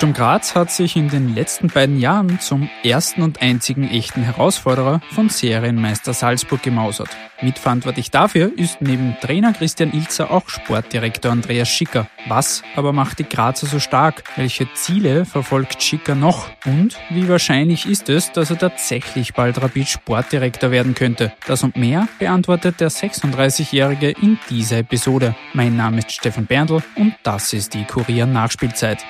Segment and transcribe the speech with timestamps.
[0.00, 5.02] Sturm Graz hat sich in den letzten beiden Jahren zum ersten und einzigen echten Herausforderer
[5.10, 7.10] von Serienmeister Salzburg gemausert.
[7.42, 12.06] Mitverantwortlich dafür ist neben Trainer Christian Ilzer auch Sportdirektor Andreas Schicker.
[12.28, 14.24] Was aber macht die Grazer so stark?
[14.36, 16.48] Welche Ziele verfolgt Schicker noch?
[16.64, 21.30] Und wie wahrscheinlich ist es, dass er tatsächlich bald Rapid Sportdirektor werden könnte?
[21.46, 25.34] Das und mehr beantwortet der 36-Jährige in dieser Episode.
[25.52, 29.04] Mein Name ist Stefan Berndl und das ist die Kurier Nachspielzeit.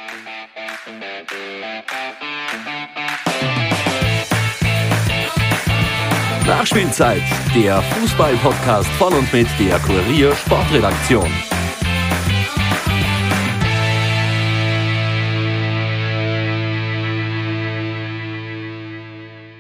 [6.50, 7.22] Nachspielzeit,
[7.54, 11.30] der Fußball-Podcast von und mit der Kurier Sportredaktion.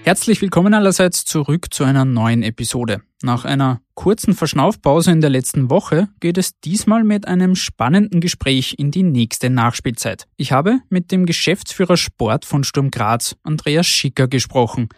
[0.02, 3.02] Herzlich willkommen allerseits zurück zu einer neuen Episode.
[3.22, 8.74] Nach einer kurzen Verschnaufpause in der letzten Woche geht es diesmal mit einem spannenden Gespräch
[8.78, 10.26] in die nächste Nachspielzeit.
[10.36, 14.88] Ich habe mit dem Geschäftsführer Sport von Sturm Graz, Andreas Schicker, gesprochen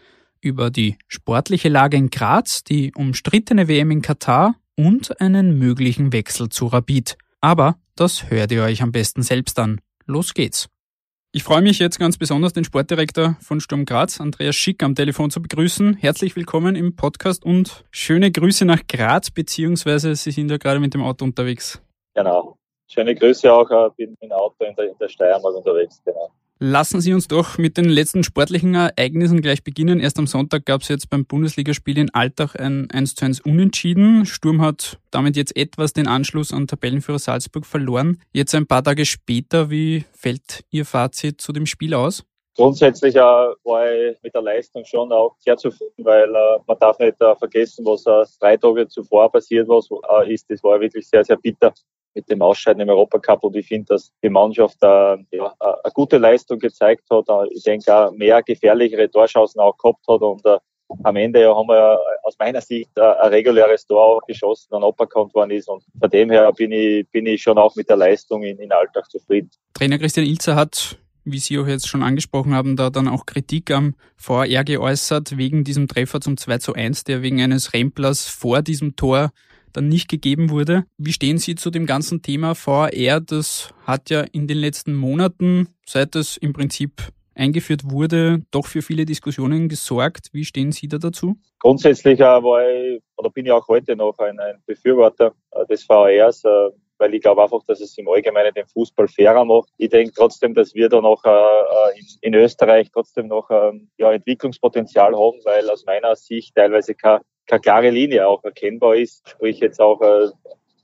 [0.42, 6.48] über die sportliche Lage in Graz, die umstrittene WM in Katar und einen möglichen Wechsel
[6.48, 7.16] zu Rapid.
[7.40, 9.80] Aber das hört ihr euch am besten selbst an.
[10.06, 10.68] Los geht's.
[11.34, 15.30] Ich freue mich jetzt ganz besonders, den Sportdirektor von Sturm Graz, Andreas Schick, am Telefon
[15.30, 15.94] zu begrüßen.
[15.94, 20.92] Herzlich willkommen im Podcast und schöne Grüße nach Graz, beziehungsweise Sie sind ja gerade mit
[20.92, 21.80] dem Auto unterwegs.
[22.14, 22.58] Genau.
[22.86, 26.30] Schöne Grüße auch, ich bin mit dem Auto in der, in der Steiermark unterwegs, genau.
[26.64, 29.98] Lassen Sie uns doch mit den letzten sportlichen Ereignissen gleich beginnen.
[29.98, 34.26] Erst am Sonntag gab es jetzt beim Bundesligaspiel in Altach ein 1 zu 1 Unentschieden.
[34.26, 38.20] Sturm hat damit jetzt etwas den Anschluss an Tabellenführer Salzburg verloren.
[38.32, 42.22] Jetzt ein paar Tage später, wie fällt Ihr Fazit zu dem Spiel aus?
[42.54, 46.96] Grundsätzlich äh, war ich mit der Leistung schon auch sehr zufrieden, weil äh, man darf
[47.00, 48.04] nicht äh, vergessen, was
[48.38, 49.90] drei Tage zuvor passiert ist.
[50.48, 51.74] Das war wirklich sehr, sehr bitter
[52.14, 56.58] mit dem Ausscheiden im Europacup und ich finde, dass die Mannschaft ja, eine gute Leistung
[56.58, 57.26] gezeigt hat.
[57.50, 60.58] Ich denke auch mehr gefährlichere Torschancen auch gehabt hat und äh,
[61.04, 64.84] am Ende ja, haben wir aus meiner Sicht äh, ein reguläres Tor auch geschossen, dann
[64.84, 67.96] aberkannt worden ist und von dem her bin ich, bin ich schon auch mit der
[67.96, 69.50] Leistung in, in Alltag zufrieden.
[69.74, 73.70] Trainer Christian Ilzer hat wie Sie auch jetzt schon angesprochen haben, da dann auch Kritik
[73.70, 78.62] am VR geäußert wegen diesem Treffer zum 2 zu 1, der wegen eines Remplers vor
[78.62, 79.30] diesem Tor
[79.72, 80.84] dann nicht gegeben wurde.
[80.98, 83.20] Wie stehen Sie zu dem ganzen Thema VR?
[83.20, 88.82] Das hat ja in den letzten Monaten, seit es im Prinzip eingeführt wurde, doch für
[88.82, 90.28] viele Diskussionen gesorgt.
[90.32, 91.36] Wie stehen Sie da dazu?
[91.58, 95.84] Grundsätzlich äh, war ich, oder bin ich auch heute noch ein, ein Befürworter äh, des
[95.84, 99.68] VRs, äh, weil ich glaube einfach, dass es im Allgemeinen den Fußball fairer macht.
[99.76, 101.24] Ich denke trotzdem, dass wir da noch
[101.96, 107.18] in, in, Österreich trotzdem noch ähm, ja, Entwicklungspotenzial haben, weil aus meiner Sicht teilweise kein
[107.46, 110.28] keine klare Linie auch erkennbar ist, sprich jetzt auch äh,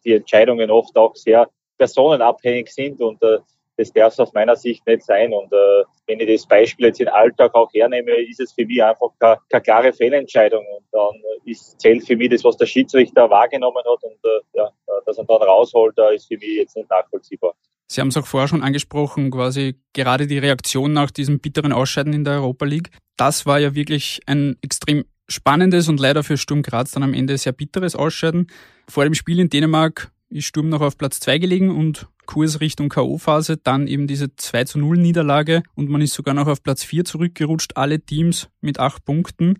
[0.04, 3.38] die Entscheidungen oft auch sehr personenabhängig sind und äh,
[3.78, 5.32] das darf es aus meiner Sicht nicht sein.
[5.32, 8.82] Und äh, wenn ich das Beispiel jetzt in Alltag auch hernehme, ist es für mich
[8.82, 10.66] einfach keine, keine klare Fehlentscheidung.
[10.76, 11.14] Und dann
[11.44, 14.70] ist, zählt für mich das, was der Schiedsrichter wahrgenommen hat und äh, ja,
[15.06, 17.54] dass er dann rausholt, da ist für mich jetzt nicht nachvollziehbar.
[17.90, 22.12] Sie haben es auch vorher schon angesprochen, quasi gerade die Reaktion nach diesem bitteren Ausscheiden
[22.12, 22.90] in der Europa League.
[23.16, 27.36] Das war ja wirklich ein extrem spannendes und leider für Sturm Graz dann am Ende
[27.38, 28.48] sehr bitteres Ausscheiden.
[28.88, 32.90] Vor dem Spiel in Dänemark ist Sturm noch auf Platz 2 gelegen und Kurs Richtung
[32.90, 36.84] K.O.-Phase, dann eben diese 2 zu 0 Niederlage und man ist sogar noch auf Platz
[36.84, 39.58] 4 zurückgerutscht, alle Teams mit acht Punkten.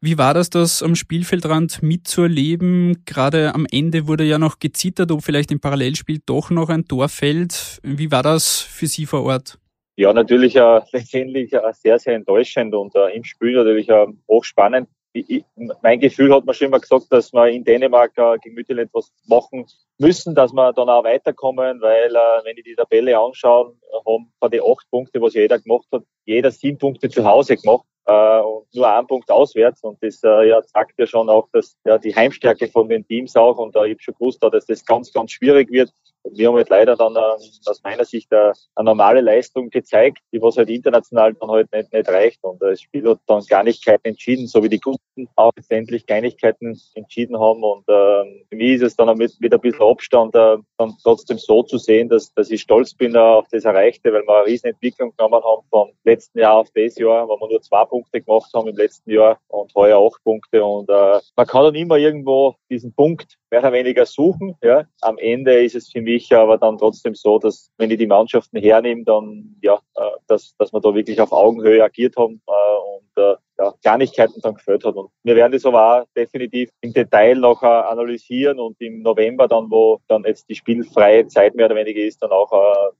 [0.00, 3.04] Wie war das, das am Spielfeldrand mitzuerleben?
[3.04, 7.08] Gerade am Ende wurde ja noch gezittert, ob vielleicht im Parallelspiel doch noch ein Tor
[7.08, 7.80] fällt.
[7.82, 9.58] Wie war das für Sie vor Ort?
[9.96, 14.88] Ja, natürlich äh, letztendlich äh, sehr, sehr enttäuschend und äh, im Spiel natürlich äh, hochspannend
[15.12, 15.44] ich,
[15.82, 19.12] mein Gefühl hat mir schon immer gesagt, dass wir in Dänemark äh, gegen Mütterland etwas
[19.26, 19.66] machen
[19.98, 23.74] müssen, dass wir dann auch weiterkommen, weil äh, wenn ich die Tabelle anschaue,
[24.06, 27.84] haben von den acht Punkte, was jeder gemacht hat, jeder sieben Punkte zu Hause gemacht
[28.06, 29.82] äh, und nur ein Punkt auswärts.
[29.82, 33.36] Und das äh, ja, sagt ja schon auch, dass ja, die Heimstärke von den Teams
[33.36, 35.92] auch, und äh, ich habe schon gewusst, dass das ganz, ganz schwierig wird.
[36.22, 40.18] Und wir haben halt leider dann äh, aus meiner Sicht äh, eine normale Leistung gezeigt,
[40.32, 42.42] die was halt international dann halt nicht, nicht reicht.
[42.42, 46.78] Und äh, das Spiel hat dann Kleinigkeiten entschieden, so wie die Guten auch letztendlich Kleinigkeiten
[46.94, 47.62] entschieden haben.
[47.62, 51.38] Und äh, für mich ist es dann mit, mit ein bisschen Abstand äh, dann trotzdem
[51.38, 54.46] so zu sehen, dass, dass ich stolz bin äh, auf das Erreichte, weil wir eine
[54.46, 58.20] riesen Entwicklung genommen haben vom letzten Jahr auf das Jahr, wo wir nur zwei Punkte
[58.20, 60.64] gemacht haben im letzten Jahr und heuer acht Punkte.
[60.64, 64.56] Und äh, man kann dann immer irgendwo diesen Punkt mehr oder weniger suchen.
[64.62, 64.84] Ja.
[65.00, 68.58] Am Ende ist es für mich aber dann trotzdem so, dass wenn ich die Mannschaften
[68.58, 73.22] hernehme, dann ja, äh, dass, dass wir da wirklich auf Augenhöhe agiert haben äh, und
[73.22, 74.94] äh, ja, Kleinigkeiten dann gefällt hat.
[74.94, 79.70] Und wir werden das aber auch definitiv im Detail noch analysieren und im November dann,
[79.70, 82.50] wo dann jetzt die spielfreie Zeit mehr oder weniger ist, dann auch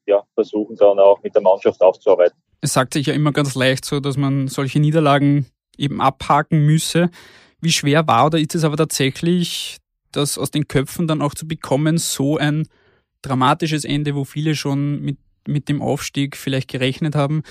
[0.05, 2.37] ja, versuchen dann auch mit der Mannschaft aufzuarbeiten.
[2.61, 5.47] Es sagt sich ja immer ganz leicht so, dass man solche Niederlagen
[5.79, 7.11] eben abhaken müsse.
[7.63, 9.79] Wie schwer war oder ist es aber tatsächlich,
[10.13, 12.69] das aus den Köpfen dann auch zu bekommen, so ein
[13.23, 17.43] dramatisches Ende, wo viele schon mit, mit dem Aufstieg vielleicht gerechnet haben?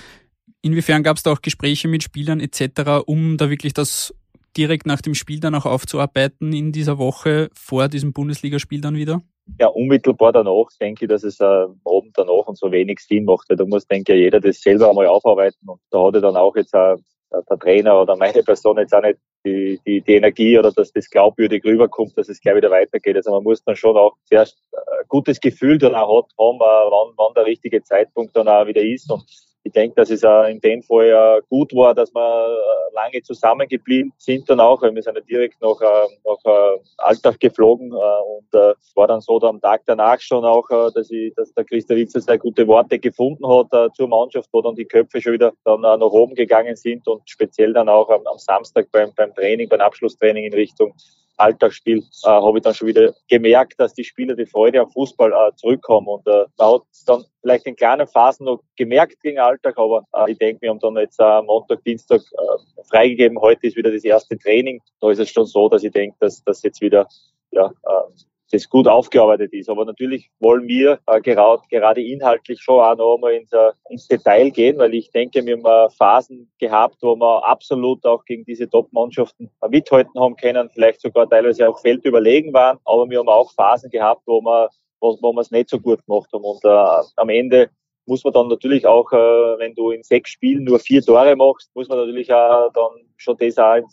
[0.61, 4.13] Inwiefern gab es da auch Gespräche mit Spielern etc., um da wirklich das
[4.57, 9.21] direkt nach dem Spiel dann auch aufzuarbeiten in dieser Woche vor diesem Bundesligaspiel dann wieder?
[9.59, 13.47] Ja, unmittelbar danach denke ich, dass es äh, oben danach und so wenig Sinn macht.
[13.49, 15.67] Da muss, denke ich, jeder das selber einmal aufarbeiten.
[15.67, 16.95] Und da hat er dann auch jetzt äh,
[17.31, 21.09] der Trainer oder meine Person jetzt auch nicht die, die, die Energie oder dass das
[21.09, 23.15] glaubwürdig rüberkommt, dass es gleich wieder weitergeht.
[23.15, 27.13] Also man muss dann schon auch sehr ein gutes Gefühl dann auch haben, äh, wann,
[27.15, 29.11] wann der richtige Zeitpunkt dann auch wieder ist.
[29.11, 29.23] Und
[29.63, 34.13] ich denke, dass es in dem Fall ja gut war, dass wir äh, lange zusammengeblieben
[34.17, 39.07] sind dann auch, weil wir sind ja direkt nach, äh, nach Alltag geflogen und war
[39.07, 42.67] dann so am Tag danach schon auch, dass, ich, dass der Christa Witzel sehr gute
[42.67, 46.75] Worte gefunden hat zur Mannschaft, wo dann die Köpfe schon wieder dann nach oben gegangen
[46.75, 50.93] sind und speziell dann auch am Samstag beim, beim Training, beim Abschlusstraining in Richtung
[51.39, 55.31] Alltagsspiel äh, habe ich dann schon wieder gemerkt, dass die Spieler die Freude am Fußball
[55.31, 56.07] äh, zurückkommen.
[56.07, 60.31] Und äh, man hat dann vielleicht in kleinen Phasen noch gemerkt gegen Alltag, aber äh,
[60.31, 63.39] ich denke, wir haben dann jetzt äh, Montag, Dienstag äh, freigegeben.
[63.39, 64.81] Heute ist wieder das erste Training.
[64.99, 67.07] Da ist es schon so, dass ich denke, dass das jetzt wieder
[67.51, 69.69] ja, äh, das gut aufgearbeitet ist.
[69.69, 74.07] Aber natürlich wollen wir äh, gerade, gerade inhaltlich schon auch noch einmal ins, äh, ins
[74.07, 78.45] Detail gehen, weil ich denke, wir haben äh, Phasen gehabt, wo wir absolut auch gegen
[78.45, 82.79] diese Top-Mannschaften mithalten haben können, vielleicht sogar teilweise auch feldüberlegen waren.
[82.85, 84.69] Aber wir haben auch Phasen gehabt, wo wir
[85.01, 86.43] wo, wo wir es nicht so gut gemacht haben.
[86.43, 87.69] Und äh, am Ende
[88.09, 91.69] muss man dann natürlich auch, äh, wenn du in sechs Spielen nur vier Tore machst,
[91.75, 93.85] muss man natürlich auch dann schon das auch im,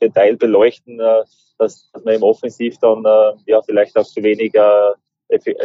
[0.00, 1.22] Detail beleuchten, äh,
[1.58, 4.52] dass, man im Offensiv dann äh, ja vielleicht auch zu wenig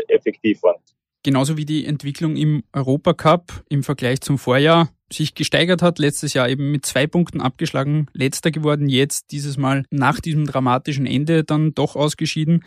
[0.08, 0.82] effektiv waren.
[1.24, 6.00] Genauso wie die Entwicklung im Europacup im Vergleich zum Vorjahr sich gesteigert hat.
[6.00, 11.06] Letztes Jahr eben mit zwei Punkten abgeschlagen, letzter geworden, jetzt dieses Mal nach diesem dramatischen
[11.06, 12.64] Ende dann doch ausgeschieden.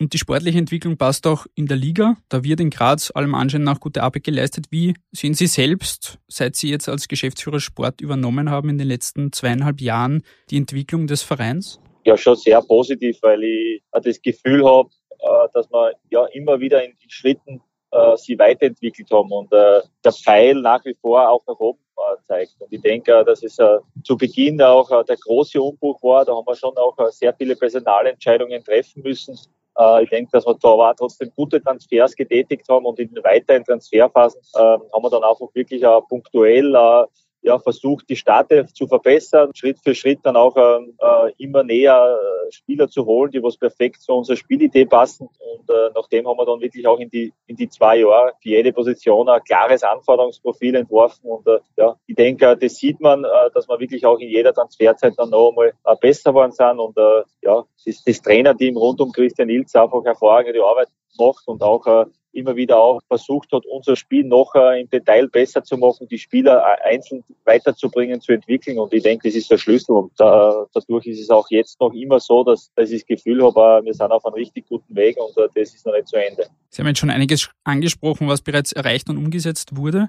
[0.00, 2.16] Und die sportliche Entwicklung passt auch in der Liga.
[2.28, 4.66] Da wird in Graz allem Anschein nach gute Arbeit geleistet.
[4.70, 9.32] Wie sehen Sie selbst, seit Sie jetzt als Geschäftsführer Sport übernommen haben in den letzten
[9.32, 11.80] zweieinhalb Jahren, die Entwicklung des Vereins?
[12.04, 16.84] Ja, schon sehr positiv, weil ich das Gefühl habe, äh, dass wir ja immer wieder
[16.84, 17.60] in Schritten
[17.90, 21.80] äh, sie weiterentwickelt haben und äh, der Pfeil nach wie vor auch nach oben
[22.22, 22.54] zeigt.
[22.60, 23.56] Und ich denke, dass es
[24.04, 26.24] zu Beginn auch der große Umbruch war.
[26.24, 29.57] Da haben wir schon auch sehr viele Personalentscheidungen treffen müssen äh,
[30.02, 34.40] ich denke, dass wir da aber trotzdem gute Transfers getätigt haben und in weiteren Transferphasen
[34.54, 37.04] äh, haben wir dann auch wirklich äh, punktuell äh,
[37.48, 41.96] ja, versucht, die Startelf zu verbessern, Schritt für Schritt dann auch ähm, äh, immer näher
[41.96, 45.28] äh, Spieler zu holen, die was perfekt zu unserer Spielidee passen.
[45.28, 48.50] Und äh, nachdem haben wir dann wirklich auch in die, in die zwei Jahre für
[48.50, 51.30] jede Position ein klares Anforderungsprofil entworfen.
[51.30, 54.52] Und äh, ja, ich denke, das sieht man, äh, dass wir wirklich auch in jeder
[54.52, 56.78] Transferzeit dann noch einmal äh, besser geworden sind.
[56.78, 61.62] Und äh, ja, das, das Trainerteam rund um Christian Ilz einfach hervorragende Arbeit macht und
[61.62, 62.04] auch äh,
[62.38, 66.18] immer wieder auch versucht hat, unser Spiel noch äh, im Detail besser zu machen, die
[66.18, 68.78] Spieler äh, einzeln weiterzubringen, zu entwickeln.
[68.78, 69.96] Und ich denke, das ist der Schlüssel.
[69.96, 73.42] Und äh, dadurch ist es auch jetzt noch immer so, dass, dass ich das Gefühl
[73.44, 76.46] habe, wir sind auf einem richtig guten Weg und das ist noch nicht zu Ende.
[76.70, 80.08] Sie haben jetzt schon einiges angesprochen, was bereits erreicht und umgesetzt wurde.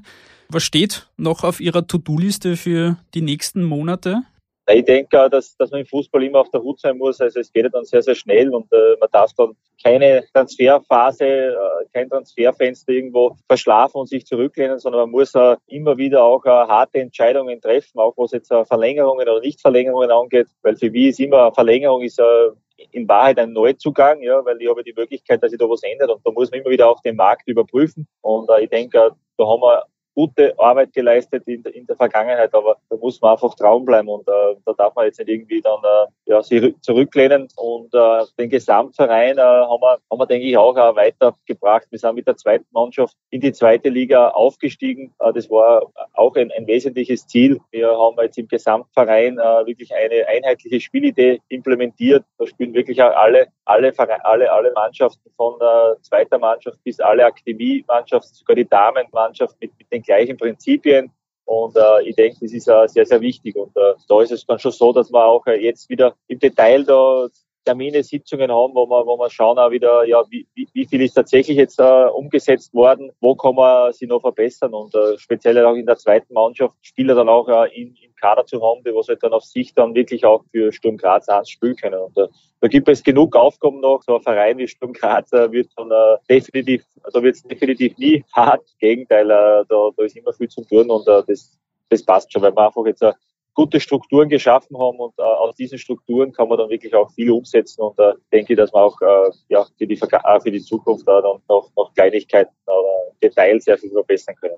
[0.50, 4.24] Was steht noch auf Ihrer To-Do-Liste für die nächsten Monate?
[4.72, 7.20] Ich denke, dass, dass man im Fußball immer auf der Hut sein muss.
[7.20, 11.26] Also es geht ja dann sehr, sehr schnell und äh, man darf dann keine Transferphase,
[11.26, 11.56] äh,
[11.92, 16.50] kein Transferfenster irgendwo verschlafen und sich zurücklehnen, sondern man muss äh, immer wieder auch äh,
[16.50, 20.48] harte Entscheidungen treffen, auch was jetzt äh, Verlängerungen oder Nichtverlängerungen angeht.
[20.62, 22.50] Weil für mich ist immer Verlängerung ist äh,
[22.92, 26.12] in Wahrheit ein Neuzugang, ja, weil ich habe die Möglichkeit, dass sich da was ändert
[26.12, 28.08] und da muss man immer wieder auch den Markt überprüfen.
[28.22, 29.84] Und äh, ich denke, da haben wir
[30.20, 34.28] gute Arbeit geleistet in, in der Vergangenheit, aber da muss man einfach trauen bleiben und
[34.28, 38.50] äh, da darf man jetzt nicht irgendwie dann äh, ja, sich zurücklehnen und äh, den
[38.50, 41.88] Gesamtverein äh, haben, wir, haben wir, denke ich, auch äh, weitergebracht.
[41.90, 45.14] Wir sind mit der zweiten Mannschaft in die zweite Liga aufgestiegen.
[45.20, 45.84] Äh, das war
[46.14, 47.62] auch ein, ein wesentliches Ziel.
[47.72, 52.26] Wir haben jetzt im Gesamtverein äh, wirklich eine einheitliche Spielidee implementiert.
[52.38, 58.34] Da spielen wirklich alle, alle, alle, alle Mannschaften von äh, zweiter Mannschaft bis alle Akademie-Mannschaften,
[58.34, 61.12] sogar die Damenmannschaft mit, mit den gleichen Prinzipien.
[61.46, 63.56] Und äh, ich denke, das ist äh, sehr, sehr wichtig.
[63.56, 66.40] Und äh, da ist es dann schon so, dass wir auch äh, jetzt wieder im
[66.40, 67.28] Detail da
[67.70, 71.14] Termine, Sitzungen haben, wo wir, wo wir schauen auch wieder, ja, wie, wie, viel ist
[71.14, 75.76] tatsächlich jetzt äh, umgesetzt worden, wo kann man sich noch verbessern und äh, speziell auch
[75.76, 79.08] in der zweiten Mannschaft Spieler dann auch äh, in, im Kader zu haben, die was
[79.08, 82.00] halt dann auf sich dann wirklich auch für Sturm Graz 1 spielen können.
[82.00, 82.28] Und äh,
[82.60, 84.02] da gibt es genug Aufgaben noch.
[84.02, 86.84] So ein Verein wie Sturm Graz äh, wird dann äh, definitiv,
[87.14, 88.64] da wird es definitiv nie hart.
[88.80, 91.56] Gegenteil, äh, da, da ist immer viel zu tun und äh, das,
[91.90, 93.14] das passt schon, weil wir einfach jetzt äh,
[93.54, 97.32] gute Strukturen geschaffen haben und äh, aus diesen Strukturen kann man dann wirklich auch viel
[97.32, 101.22] umsetzen und äh, denke, dass man auch äh, ja, für, die, für die Zukunft äh,
[101.22, 104.58] dann noch, noch Kleinigkeiten oder Details sehr viel verbessern können.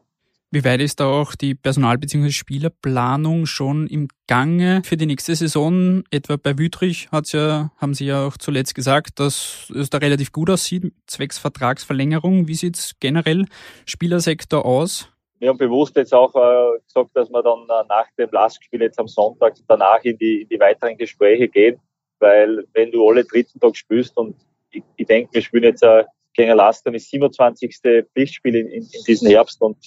[0.54, 2.30] Wie weit ist da auch die Personal- bzw.
[2.30, 6.04] Spielerplanung schon im Gange für die nächste Saison?
[6.12, 10.34] Etwa bei Wütrich hat's ja, haben Sie ja auch zuletzt gesagt, dass es da relativ
[10.34, 12.50] gut aussieht, zwecks Vertragsverlängerung.
[12.50, 13.46] Wie sieht's generell
[13.86, 15.08] Spielersektor aus?
[15.42, 19.00] Wir haben bewusst jetzt auch äh, gesagt, dass wir dann äh, nach dem Lastspiel jetzt
[19.00, 21.80] am Sonntag danach in die, in die weiteren Gespräche gehen,
[22.20, 24.36] weil wenn du alle dritten Tag spielst und
[24.70, 26.04] ich, ich denke, wir spielen jetzt äh,
[26.36, 27.76] gegen Last das 27.
[28.14, 29.78] Pflichtspiel in, in, in diesem Herbst und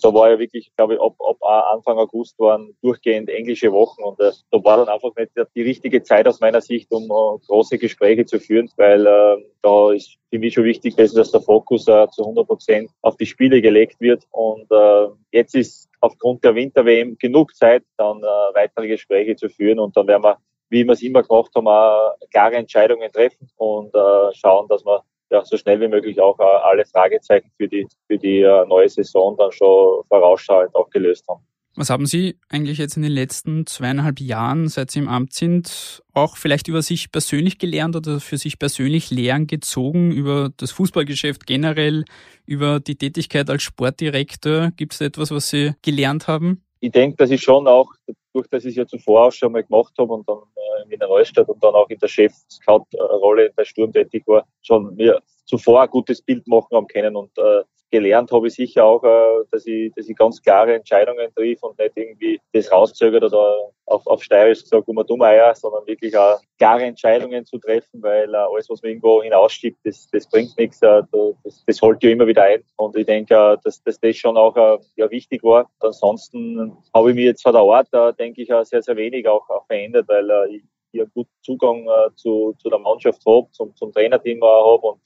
[0.00, 4.20] da war ja wirklich, glaube ich, ab, ab Anfang August waren durchgehend englische Wochen und
[4.20, 7.78] äh, da war dann einfach nicht die richtige Zeit aus meiner Sicht, um äh, große
[7.78, 11.86] Gespräche zu führen, weil äh, da ist für mich schon wichtig gewesen, dass der Fokus
[11.88, 16.54] äh, zu 100 Prozent auf die Spiele gelegt wird und äh, jetzt ist aufgrund der
[16.54, 20.38] Winter-WM genug Zeit, dann äh, weitere Gespräche zu führen und dann werden wir
[20.68, 25.02] wie wir es immer gemacht haben, auch klare Entscheidungen treffen und äh, schauen, dass wir
[25.30, 28.88] ja, so schnell wie möglich auch äh, alle Fragezeichen für die, für die äh, neue
[28.88, 31.44] Saison dann schon vorausschauend auch gelöst haben.
[31.78, 36.02] Was haben Sie eigentlich jetzt in den letzten zweieinhalb Jahren, seit Sie im Amt sind,
[36.14, 41.46] auch vielleicht über sich persönlich gelernt oder für sich persönlich Lehren gezogen, über das Fußballgeschäft
[41.46, 42.06] generell,
[42.46, 44.70] über die Tätigkeit als Sportdirektor?
[44.74, 46.62] Gibt es etwas, was Sie gelernt haben?
[46.80, 47.92] Ich denke, dass ich schon auch,
[48.36, 50.38] durch dass ich es ja zuvor auch schon mal gemacht habe und dann
[50.84, 55.20] in Wiener Neustadt und dann auch in der Chef-Scout-Rolle bei Sturm tätig war, schon mir
[55.46, 59.44] zuvor ein gutes Bild machen haben können und äh, gelernt habe ich sicher auch, äh,
[59.50, 64.06] dass, ich, dass ich ganz klare Entscheidungen triff und nicht irgendwie das rauszögert oder auf,
[64.06, 68.32] auf steirisch gesagt, um ein dummer Eier, sondern wirklich auch klare Entscheidungen zu treffen, weil
[68.34, 71.02] äh, alles, was man irgendwo hinausschiebt, das, das bringt nichts, äh,
[71.44, 72.62] das, das holt ja immer wieder ein.
[72.76, 74.56] Und ich denke, dass, dass das schon auch
[74.96, 75.68] ja, wichtig war.
[75.80, 79.66] ansonsten habe ich mir jetzt von der Art, denke ich, sehr, sehr wenig auch, auch
[79.66, 80.62] verändert, weil ich
[80.92, 85.00] hier guten Zugang zu, zu der Mannschaft habe, zum, zum Trainerteam habe und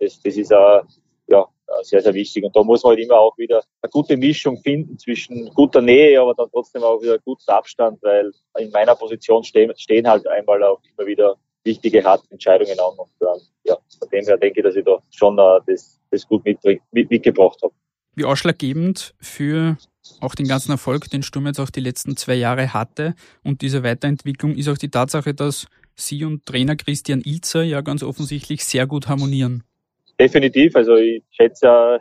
[0.00, 0.80] das, das ist äh,
[1.30, 1.46] ja,
[1.82, 2.44] sehr, sehr wichtig.
[2.44, 6.20] Und da muss man halt immer auch wieder eine gute Mischung finden zwischen guter Nähe,
[6.20, 10.62] aber dann trotzdem auch wieder guten Abstand, weil in meiner Position stehen, stehen halt einmal
[10.62, 12.98] auch immer wieder wichtige, harte Entscheidungen an.
[12.98, 16.26] Und äh, ja, von dem her denke ich, dass ich da schon äh, das, das
[16.26, 16.58] gut mit,
[16.92, 17.74] mit, mitgebracht habe.
[18.14, 19.76] Wie ausschlaggebend für
[20.20, 23.84] auch den ganzen Erfolg, den Sturm jetzt auch die letzten zwei Jahre hatte und diese
[23.84, 28.86] Weiterentwicklung, ist auch die Tatsache, dass Sie und Trainer Christian Ilzer ja ganz offensichtlich sehr
[28.86, 29.64] gut harmonieren.
[30.20, 31.98] Definitiv, also ich schätze ja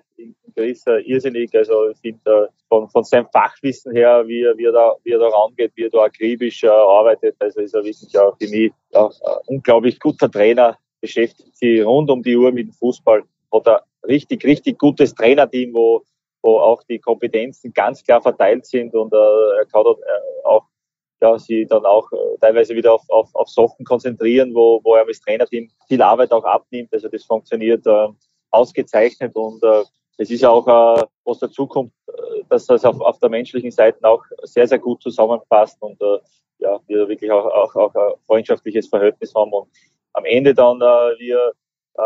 [0.54, 4.94] Chris irrsinnig, also ich finde von, von seinem Fachwissen her, wie er, wie er da,
[5.06, 8.36] wie er da rangeht, wie er da akribisch äh, arbeitet, also ist er wirklich auch
[8.38, 12.74] für mich ja, ein unglaublich guter Trainer, beschäftigt sich rund um die Uhr mit dem
[12.74, 13.24] Fußball,
[13.54, 16.04] hat ein richtig, richtig gutes Trainerteam, wo,
[16.42, 20.66] wo auch die Kompetenzen ganz klar verteilt sind und äh, er kann äh, auch
[21.22, 25.06] ja, sie dann auch äh, teilweise wieder auf, auf, auf Sachen konzentrieren, wo, wo er
[25.06, 26.94] mit Trainerteam viel Arbeit auch abnimmt.
[26.94, 28.08] Also das funktioniert äh,
[28.52, 29.84] ausgezeichnet und äh,
[30.18, 33.72] es ist ja auch, äh, was dazu kommt, äh, dass das auf, auf der menschlichen
[33.72, 36.20] Seite auch sehr, sehr gut zusammenpasst und äh,
[36.60, 39.70] ja, wir wirklich auch, auch, auch ein freundschaftliches Verhältnis haben und
[40.14, 41.54] am Ende dann äh, wir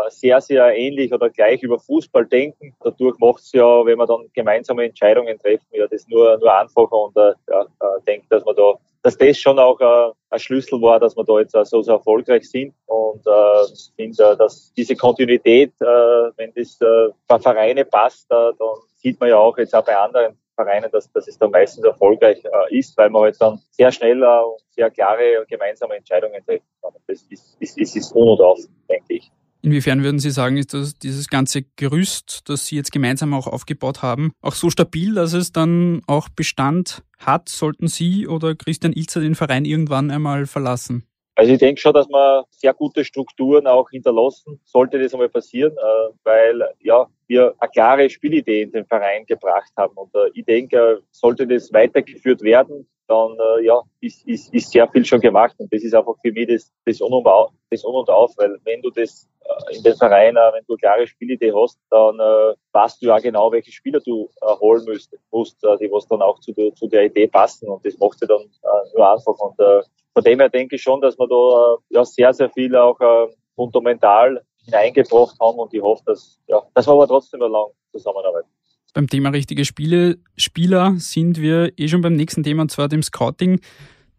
[0.08, 2.74] sehr, sehr ähnlich oder gleich über Fußball denken.
[2.82, 6.92] Dadurch macht es ja, wenn wir dann gemeinsame Entscheidungen treffen, ja das nur, nur einfacher
[6.92, 8.74] und äh, ja, äh, denke, dass man da
[9.04, 11.92] dass das schon auch äh, ein Schlüssel war, dass wir da jetzt äh, so, so
[11.92, 12.74] erfolgreich sind.
[12.86, 18.52] Und äh, finde, äh, dass diese Kontinuität, äh, wenn das äh, bei Vereine passt, äh,
[18.58, 21.84] dann sieht man ja auch jetzt auch bei anderen Vereinen, dass, dass es dann meistens
[21.84, 26.42] erfolgreich äh, ist, weil man halt dann sehr schnell äh, und sehr klare gemeinsame Entscheidungen
[26.42, 26.94] treffen kann.
[27.06, 28.58] Das ist, ist, ist, ist un und auf,
[28.88, 29.30] denke ich.
[29.64, 34.02] Inwiefern würden Sie sagen, ist das, dieses ganze Gerüst, das Sie jetzt gemeinsam auch aufgebaut
[34.02, 39.22] haben, auch so stabil, dass es dann auch Bestand hat, sollten Sie oder Christian Ilzer
[39.22, 41.04] den Verein irgendwann einmal verlassen?
[41.36, 45.76] Also ich denke schon, dass wir sehr gute Strukturen auch hinterlassen, sollte das einmal passieren,
[45.76, 49.96] äh, weil ja wir eine klare Spielidee in den Verein gebracht haben.
[49.96, 54.88] Und äh, ich denke, sollte das weitergeführt werden, dann äh, ja, ist, ist, ist sehr
[54.88, 55.54] viel schon gemacht.
[55.58, 58.32] Und das ist einfach für mich das, das, Un und Auf, das Un und Auf,
[58.36, 61.78] weil wenn du das äh, in den Verein, äh, wenn du eine klare Spielidee hast,
[61.90, 65.90] dann äh, weißt du ja genau, welche Spieler du äh, holen musst, musst äh, die
[65.90, 67.68] was dann auch zu, der, zu der Idee passen.
[67.68, 69.38] Und das macht sie dann äh, nur einfach.
[69.38, 69.82] Und äh,
[70.14, 73.26] von dem her denke ich schon, dass wir da ja sehr, sehr viel auch äh,
[73.56, 78.48] fundamental hineingebracht haben und ich hoffe, dass, ja, dass wir aber trotzdem noch lang zusammenarbeiten.
[78.94, 83.02] Beim Thema richtige Spiele, Spieler sind wir eh schon beim nächsten Thema, und zwar dem
[83.02, 83.60] Scouting.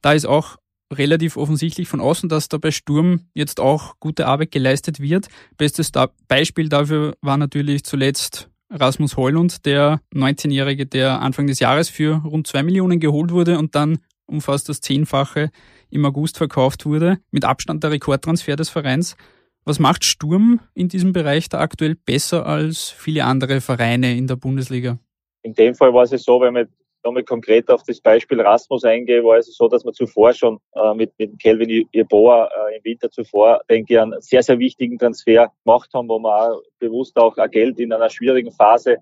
[0.01, 0.57] Da ist auch
[0.93, 5.27] relativ offensichtlich von außen, dass da bei Sturm jetzt auch gute Arbeit geleistet wird.
[5.57, 5.91] Bestes
[6.27, 12.45] Beispiel dafür war natürlich zuletzt Rasmus Heulund, der 19-Jährige, der Anfang des Jahres für rund
[12.45, 15.51] zwei Millionen geholt wurde und dann um fast das Zehnfache
[15.95, 17.17] im August verkauft wurde.
[17.31, 19.15] Mit Abstand der Rekordtransfer des Vereins.
[19.63, 24.35] Was macht Sturm in diesem Bereich da aktuell besser als viele andere Vereine in der
[24.35, 24.99] Bundesliga?
[25.41, 26.67] In dem Fall war es so, wenn man
[27.03, 30.93] nochmal konkret auf das Beispiel Rasmus eingehe, war es so, dass wir zuvor schon äh,
[30.93, 35.51] mit, mit Kelvin Jeboa äh, im Winter zuvor, denke ich, einen sehr, sehr wichtigen Transfer
[35.63, 38.97] gemacht haben, wo wir auch bewusst auch Geld in einer schwierigen Phase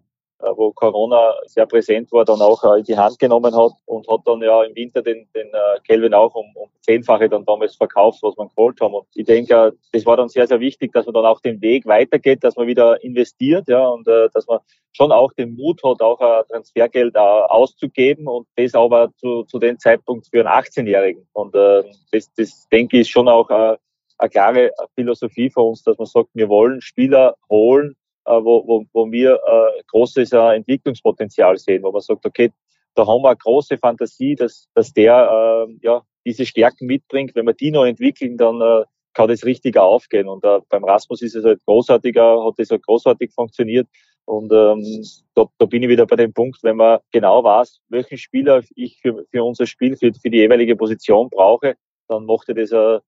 [0.55, 4.21] wo Corona sehr präsent war, dann auch äh, in die Hand genommen hat und hat
[4.25, 8.19] dann ja im Winter den, den äh, Kelvin auch um, um zehnfache dann damals verkauft,
[8.23, 8.95] was man geholt haben.
[8.95, 11.85] Und ich denke, das war dann sehr, sehr wichtig, dass man dann auch den Weg
[11.85, 14.59] weitergeht, dass man wieder investiert, ja, und äh, dass man
[14.91, 19.59] schon auch den Mut hat, auch äh, Transfergeld äh, auszugeben und das aber zu, zu
[19.59, 21.27] dem Zeitpunkt für einen 18-Jährigen.
[21.33, 23.77] Und äh, das, das denke ich ist schon auch äh,
[24.17, 28.85] eine klare Philosophie für uns, dass man sagt, wir wollen Spieler holen, äh, wo, wo,
[28.93, 32.51] wo wir äh, großes äh, Entwicklungspotenzial sehen, wo man sagt, okay,
[32.95, 37.35] da haben wir eine große Fantasie, dass, dass der äh, ja, diese Stärken mitbringt.
[37.35, 40.27] Wenn wir die noch entwickeln, dann äh, kann das richtiger aufgehen.
[40.27, 43.87] Und äh, beim Rasmus ist es halt großartiger, hat das halt großartig funktioniert.
[44.25, 45.03] Und ähm,
[45.35, 48.99] da, da bin ich wieder bei dem Punkt, wenn man genau weiß, welchen Spieler ich
[49.01, 51.75] für, für unser Spiel, für, für die jeweilige Position brauche,
[52.13, 52.99] dann macht das, äh,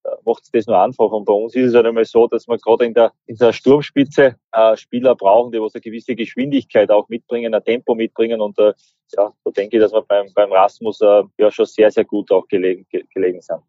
[0.53, 1.11] das nur einfach.
[1.11, 3.53] Und bei uns ist es halt einmal so, dass wir gerade in der, in der
[3.53, 8.41] Sturmspitze äh, Spieler brauchen, die was eine gewisse Geschwindigkeit auch mitbringen, ein Tempo mitbringen.
[8.41, 8.73] Und äh,
[9.15, 12.31] ja, da denke ich, dass wir beim, beim Rasmus äh, ja schon sehr, sehr gut
[12.31, 13.59] auch gelegen, ge, gelegen sind.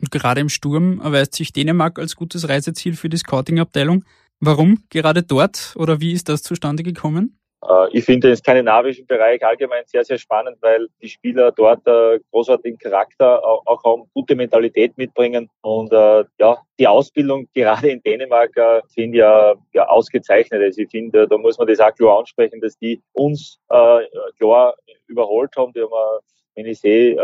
[0.00, 4.04] Und gerade im Sturm erweist sich Dänemark als gutes Reiseziel für die Scouting-Abteilung.
[4.40, 7.38] Warum gerade dort oder wie ist das zustande gekommen?
[7.68, 12.20] Äh, ich finde den skandinavischen Bereich allgemein sehr, sehr spannend, weil die Spieler dort äh,
[12.30, 18.52] großartigen Charakter auch, haben, gute Mentalität mitbringen und äh, ja, die Ausbildung gerade in Dänemark
[18.88, 20.62] sind ja, ja ausgezeichnet.
[20.62, 24.00] Also ich finde, da muss man das auch klar ansprechen, dass die uns äh,
[24.38, 24.74] klar
[25.06, 25.72] überholt haben.
[25.72, 26.20] Die haben,
[26.54, 27.16] wenn ich sehe,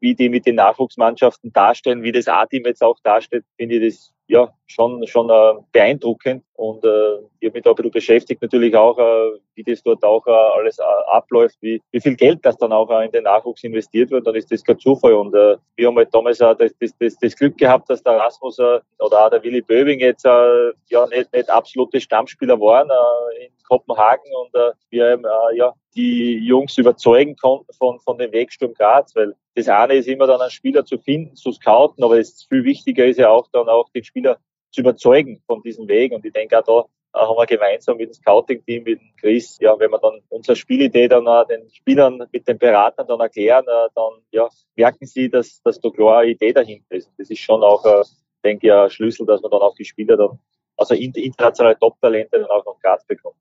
[0.00, 4.12] wie die mit den Nachwuchsmannschaften darstellen, wie das A-Team jetzt auch darstellt, finde ich das
[4.28, 6.44] ja schon schon äh, beeindruckend.
[6.54, 10.04] Und äh, ich habe mich da ein bisschen beschäftigt natürlich auch, äh, wie das dort
[10.04, 13.24] auch äh, alles äh, abläuft, wie, wie viel Geld das dann auch äh, in den
[13.24, 15.14] Nachwuchs investiert wird, dann ist das kein Zufall.
[15.14, 18.18] Und äh, wir haben halt damals äh, das, das, das, das Glück gehabt, dass der
[18.18, 22.90] Rasmus äh, oder auch der Willi Böbing jetzt äh, ja nicht, nicht absolute Stammspieler waren
[22.90, 28.32] äh, in Kopenhagen und äh, wir äh, ja die Jungs überzeugen konnten von, von dem
[28.32, 32.16] Wegsturm Graz, weil das eine ist immer dann einen Spieler zu finden, zu scouten, aber
[32.16, 34.38] das viel wichtiger ist ja auch dann auch den Spieler
[34.70, 36.12] zu überzeugen von diesem Weg.
[36.12, 39.78] Und ich denke auch da haben wir gemeinsam mit dem Scouting-Team, mit dem Chris, ja,
[39.78, 43.88] wenn wir dann unsere Spielidee dann äh, den Spielern mit den Beratern dann erklären, äh,
[43.94, 47.10] dann ja, merken sie, dass, dass da klare Idee dahinter ist.
[47.18, 48.04] Das ist schon auch, äh,
[48.44, 50.38] denke ich, ein Schlüssel, dass man dann auch die Spieler dann,
[50.76, 53.36] also internationale Top-Talente dann auch noch Graz bekommt.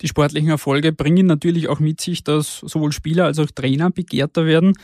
[0.00, 4.46] Die sportlichen Erfolge bringen natürlich auch mit sich, dass sowohl Spieler als auch Trainer begehrter
[4.46, 4.74] werden.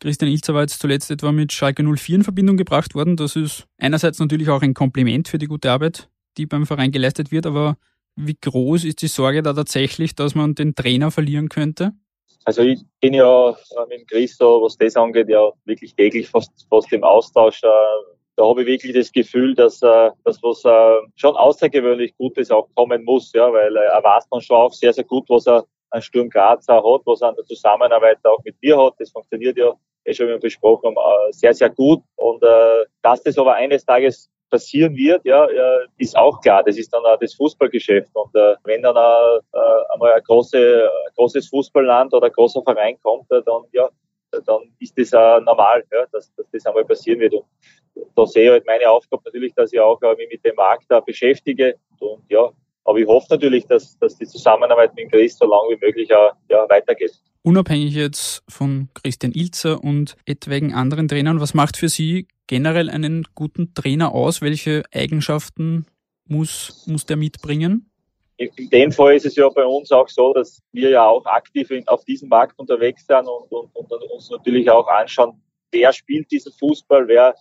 [0.00, 3.16] Christian Ilzer war jetzt zuletzt etwa mit Schalke 04 in Verbindung gebracht worden.
[3.16, 7.32] Das ist einerseits natürlich auch ein Kompliment für die gute Arbeit, die beim Verein geleistet
[7.32, 7.76] wird, aber
[8.16, 11.92] wie groß ist die Sorge da tatsächlich, dass man den Trainer verlieren könnte?
[12.44, 13.54] Also ich bin ja äh,
[13.88, 17.60] mit Chris so, was das angeht, ja wirklich täglich fast, fast im Austausch.
[18.36, 20.62] Äh, da habe ich wirklich das Gefühl, dass, äh, dass was
[21.16, 25.04] schon außergewöhnlich Gutes auch kommen muss, ja, weil er weiß dann schon auch sehr, sehr
[25.04, 28.56] gut, was er an Sturm Graz auch hat, was er an der Zusammenarbeit auch mit
[28.60, 28.94] mir hat.
[28.98, 29.72] Das funktioniert ja,
[30.04, 32.02] eh schon besprochen haben, sehr, sehr gut.
[32.16, 32.42] Und
[33.02, 35.46] dass das aber eines Tages passieren wird, ja,
[35.98, 36.62] ist auch klar.
[36.64, 38.10] Das ist dann auch das Fußballgeschäft.
[38.14, 39.58] Und äh, wenn dann äh,
[39.92, 43.88] einmal ein, große, ein großes Fußballland oder ein großer Verein kommt, äh, dann ja,
[44.44, 47.34] dann ist das äh, normal, ja, dass, dass das einmal passieren wird.
[47.34, 47.44] Und
[48.14, 50.84] da sehe ich halt meine Aufgabe natürlich, dass ich auch äh, mich mit dem Markt
[50.88, 51.76] da beschäftige.
[51.98, 52.50] Und ja,
[52.84, 56.30] aber ich hoffe natürlich, dass, dass die Zusammenarbeit mit Chris so lange wie möglich äh,
[56.48, 57.12] ja, weitergeht.
[57.42, 63.24] Unabhängig jetzt von Christian Ilzer und etwaigen anderen Trainern, was macht für Sie generell einen
[63.34, 64.40] guten Trainer aus?
[64.40, 65.86] Welche Eigenschaften
[66.28, 67.90] muss, muss der mitbringen?
[68.38, 71.70] In dem Fall ist es ja bei uns auch so, dass wir ja auch aktiv
[71.70, 75.40] in, auf diesem Markt unterwegs sind und, und, und uns natürlich auch anschauen,
[75.72, 77.34] wer spielt diesen Fußball, wer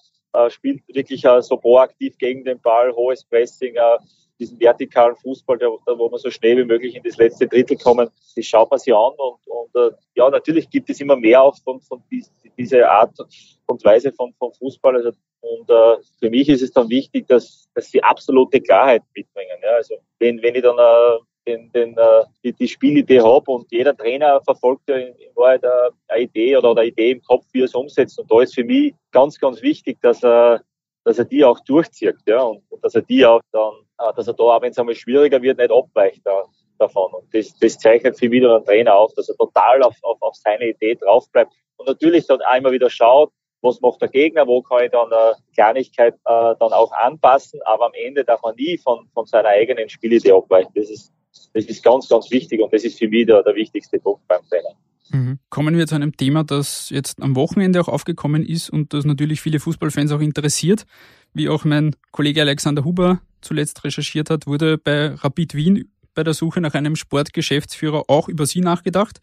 [0.50, 3.98] spielt wirklich äh, so proaktiv gegen den Ball, hohes Pressing, äh,
[4.40, 8.10] diesen vertikalen Fußball, der, wo man so schnell wie möglich in das letzte Drittel kommen,
[8.36, 11.56] das schaut man sich an und, und äh, ja, natürlich gibt es immer mehr auch
[11.64, 13.18] von, von dies, dieser Art
[13.66, 14.96] und Weise von, von Fußball.
[14.96, 19.58] Also, und äh, für mich ist es dann wichtig, dass, dass sie absolute Klarheit mitbringen.
[19.62, 19.76] Ja?
[19.76, 23.96] Also wenn, wenn ich dann äh, den, den, äh, die, die Spielidee habe und jeder
[23.96, 27.62] Trainer verfolgt ja in, in Wahrheit äh, eine Idee oder eine Idee im Kopf, wie
[27.62, 28.20] er es umsetzt.
[28.20, 30.62] Und da ist für mich ganz, ganz wichtig, dass er,
[31.04, 34.28] dass er die auch durchzieht, ja, und, und dass er die auch dann, äh, dass
[34.28, 36.44] er da, auch wenn es einmal schwieriger wird, nicht abweicht da,
[36.80, 37.14] davon.
[37.14, 40.22] Und das, das zeichnet für mich wieder einen Trainer auf, dass er total auf, auf,
[40.22, 41.54] auf seine Idee drauf bleibt.
[41.78, 43.32] Und natürlich dann einmal wieder schaut,
[43.62, 47.88] was macht der Gegner, wo kann ich dann eine Kleinigkeit äh, dann auch anpassen, aber
[47.88, 50.72] am Ende darf man nie von, von seiner eigenen Spielidee abweichen.
[50.76, 51.12] Das ist,
[51.54, 54.42] das ist ganz, ganz wichtig und das ist für mich der, der wichtigste Punkt beim
[54.50, 54.76] Trainer.
[55.12, 55.40] Mhm.
[55.50, 59.42] Kommen wir zu einem Thema, das jetzt am Wochenende auch aufgekommen ist und das natürlich
[59.42, 60.86] viele Fußballfans auch interessiert.
[61.34, 66.34] Wie auch mein Kollege Alexander Huber zuletzt recherchiert hat, wurde bei Rapid Wien bei der
[66.34, 69.20] Suche nach einem Sportgeschäftsführer auch über Sie nachgedacht.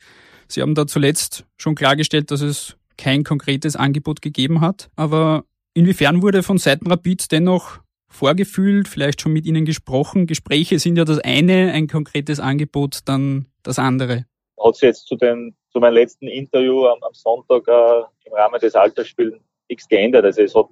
[0.46, 4.90] Sie haben da zuletzt schon klargestellt, dass es kein konkretes Angebot gegeben hat.
[4.94, 5.44] Aber
[5.74, 7.80] inwiefern wurde von Seiten Rapid dennoch
[8.12, 10.26] vorgefühlt, vielleicht schon mit Ihnen gesprochen?
[10.26, 14.26] Gespräche sind ja das eine, ein konkretes Angebot dann das andere.
[14.62, 18.60] Hat sich jetzt zu, den, zu meinem letzten Interview am, am Sonntag äh, im Rahmen
[18.60, 19.34] des Altersspiels
[19.68, 20.24] nichts geändert.
[20.24, 20.66] Also es hat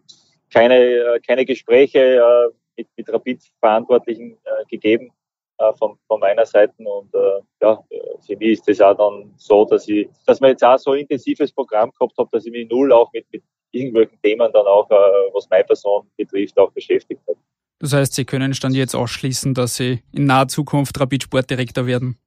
[0.53, 5.11] keine, äh, keine Gespräche äh, mit, mit Rapid-Verantwortlichen äh, gegeben
[5.59, 6.75] äh, von, von meiner Seite.
[6.79, 7.83] Und äh, ja,
[8.27, 11.01] für mich ist das auch dann so, dass ich, dass man jetzt auch so ein
[11.01, 14.91] intensives Programm gehabt habe, dass ich mich null auch mit, mit irgendwelchen Themen dann auch,
[14.91, 14.95] äh,
[15.33, 17.39] was meine Person betrifft, auch beschäftigt habe.
[17.79, 22.19] Das heißt, Sie können Stand jetzt ausschließen, dass Sie in naher Zukunft Rapid-Sportdirektor werden?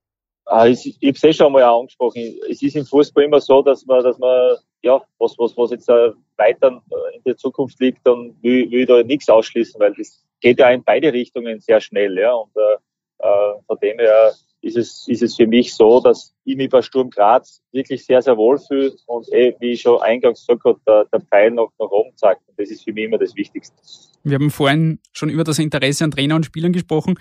[0.45, 2.35] Ah, ich, ich habe es eh schon einmal angesprochen.
[2.49, 5.87] Es ist im Fußball immer so, dass man, dass man, ja, was, was, was jetzt
[5.87, 6.81] weiter
[7.13, 10.69] in der Zukunft liegt, dann will, will ich da nichts ausschließen, weil das geht ja
[10.71, 12.33] in beide Richtungen sehr schnell, ja.
[12.33, 12.77] Und äh,
[13.19, 16.81] äh, von dem her ist es, ist es für mich so, dass ich mich bei
[16.81, 20.79] Sturm Graz wirklich sehr, sehr wohl fühle und eh, wie ich schon eingangs gesagt habe,
[20.87, 22.41] der, der Pfeil noch nach oben zeigt.
[22.47, 23.75] Und das ist für mich immer das Wichtigste.
[24.23, 27.19] Wir haben vorhin schon über das Interesse an Trainer und Spielern gesprochen.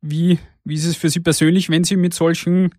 [0.00, 2.74] Wie, wie ist es für Sie persönlich, wenn Sie mit solchen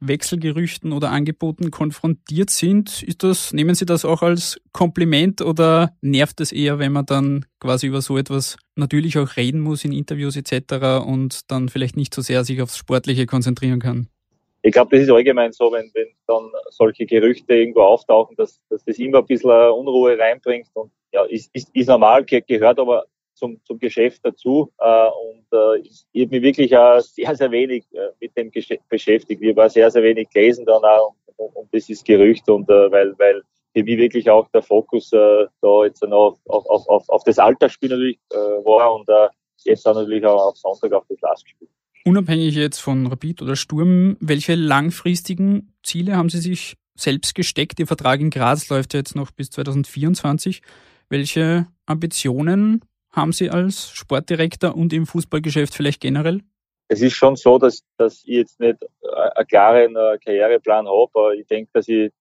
[0.00, 6.40] Wechselgerüchten oder Angeboten konfrontiert sind, ist das, nehmen Sie das auch als Kompliment oder nervt
[6.40, 10.36] es eher, wenn man dann quasi über so etwas natürlich auch reden muss in Interviews
[10.36, 11.06] etc.
[11.06, 14.08] und dann vielleicht nicht so sehr sich aufs Sportliche konzentrieren kann?
[14.62, 18.84] Ich glaube, das ist allgemein so, wenn, wenn dann solche Gerüchte irgendwo auftauchen, dass, dass
[18.84, 23.04] das immer ein bisschen Unruhe reinbringt und ja, ist, ist, ist normal, gehört aber
[23.36, 24.72] zum, zum Geschäft dazu.
[24.78, 28.88] Äh, und äh, ich habe mich wirklich äh, sehr, sehr wenig äh, mit dem Geschäft
[28.88, 29.42] beschäftigt.
[29.42, 32.90] Ich habe sehr, sehr wenig gelesen dann auch und, und das ist Gerücht und äh,
[32.90, 37.08] weil, weil für mich wirklich auch der Fokus äh, da jetzt noch auf, auf, auf,
[37.08, 39.28] auf das Altersspiel natürlich äh, war und äh,
[39.64, 41.68] jetzt dann natürlich auch auf Sonntag auf das Lastspiel.
[42.04, 47.78] Unabhängig jetzt von Rapid oder Sturm, welche langfristigen Ziele haben Sie sich selbst gesteckt?
[47.80, 50.62] Ihr Vertrag in Graz läuft ja jetzt noch bis 2024.
[51.08, 52.80] Welche Ambitionen
[53.16, 56.42] haben Sie als Sportdirektor und im Fußballgeschäft vielleicht generell?
[56.88, 61.34] Es ist schon so, dass, dass ich jetzt nicht einen klaren äh, Karriereplan habe, aber
[61.34, 62.12] ich denke, dass ich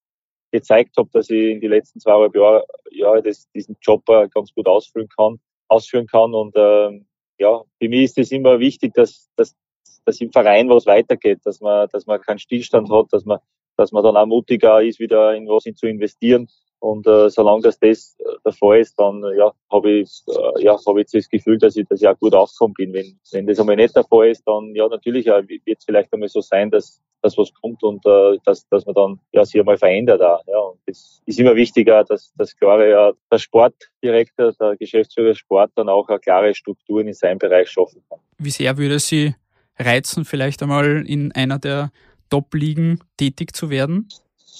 [0.51, 4.53] gezeigt habe, dass ich in den letzten zweieinhalb Jahren ja, das, diesen Job äh, ganz
[4.53, 6.33] gut ausführen kann, ausführen kann.
[6.33, 7.05] Und ähm,
[7.37, 9.55] ja, für mich ist es immer wichtig, dass, dass,
[10.05, 13.39] dass im Verein was weitergeht, dass man, dass man keinen Stillstand hat, dass man,
[13.77, 16.47] dass man dann auch mutiger ist, wieder in was zu investieren.
[16.79, 20.63] Und äh, solange das, das äh, der Fall ist, dann äh, ja, habe ich, äh,
[20.63, 22.93] ja, hab ich das Gefühl, dass ich, ich auch gut aufgekommen bin.
[22.93, 26.13] Wenn, wenn das einmal nicht der Fall ist, dann ja, natürlich äh, wird es vielleicht
[26.13, 29.59] einmal so sein, dass dass was kommt und äh, dass, dass man dann ja, sich
[29.59, 30.21] einmal verändert.
[30.21, 30.59] Auch, ja.
[30.59, 35.89] Und es ist immer wichtiger, dass, dass klare, ja, der Sportdirektor, der Geschäftsführer Sport dann
[35.89, 38.19] auch eine klare Strukturen in seinem Bereich schaffen kann.
[38.37, 39.33] Wie sehr würde Sie
[39.77, 41.91] reizen, vielleicht einmal in einer der
[42.29, 44.07] Top-Ligen tätig zu werden?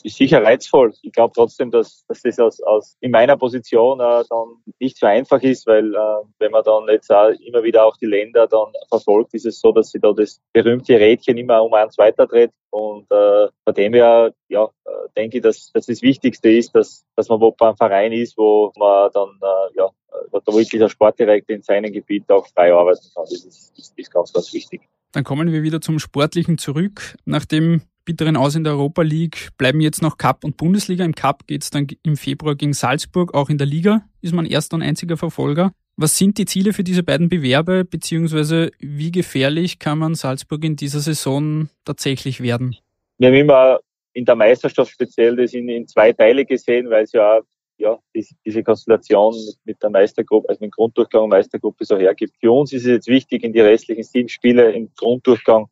[0.03, 0.93] Ist sicher reizvoll.
[1.01, 5.05] Ich glaube trotzdem, dass, dass das aus, aus in meiner Position äh, dann nicht so
[5.05, 8.73] einfach ist, weil äh, wenn man dann jetzt auch immer wieder auch die Länder dann
[8.89, 12.51] verfolgt, ist es so, dass sie da das berühmte Rädchen immer um eins weiterdreht.
[12.69, 17.05] Und äh, von dem her, ja, äh, denke ich, dass, dass das Wichtigste ist, dass,
[17.15, 19.89] dass man wo beim Verein ist, wo man dann äh, ja,
[20.31, 23.23] wo wirklich der Sportdirektor in seinem Gebiet auch frei arbeiten kann.
[23.23, 24.81] Das ist, ist, ist ganz, ganz wichtig.
[25.15, 27.15] Dann kommen wir wieder zum Sportlichen zurück.
[27.23, 31.05] Nachdem bitteren Aus in der Europa League bleiben jetzt noch Cup und Bundesliga.
[31.05, 33.33] Im Cup geht es dann im Februar gegen Salzburg.
[33.33, 35.71] Auch in der Liga ist man erster und einziger Verfolger.
[35.95, 40.75] Was sind die Ziele für diese beiden Bewerbe, beziehungsweise wie gefährlich kann man Salzburg in
[40.75, 42.75] dieser Saison tatsächlich werden?
[43.17, 43.79] Wir haben immer
[44.11, 47.39] in der Meisterschaft speziell das in, in zwei Teile gesehen, weil es ja
[47.77, 49.35] ja, diese, Konstellation
[49.65, 52.35] mit, der Meistergruppe, also mit dem Grunddurchgang und Meistergruppe so hergibt.
[52.39, 55.67] Für uns ist es jetzt wichtig, in die restlichen sieben Spiele im Grunddurchgang